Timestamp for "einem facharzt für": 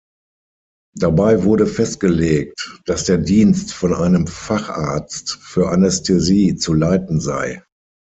3.93-5.69